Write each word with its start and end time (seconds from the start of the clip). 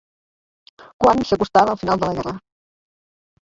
Quan 1.03 1.21
s'acostava 1.33 1.77
el 1.77 1.81
final 1.83 2.03
de 2.05 2.11
la 2.11 2.19
guerra. 2.19 2.35